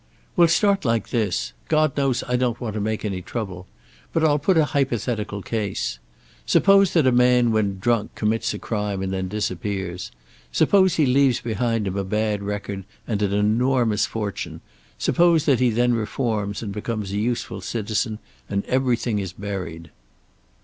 [0.35, 1.53] "We'll start like this.
[1.67, 3.67] God knows I don't want to make any trouble.
[4.11, 5.99] But I'll put a hypothetical case.
[6.47, 10.09] Suppose that a man when drunk commits a crime and then disappears;
[10.51, 14.61] suppose he leaves behind him a bad record and an enormous fortune;
[14.97, 18.17] suppose then he reforms and becomes a useful citizen,
[18.49, 19.91] and everything is buried."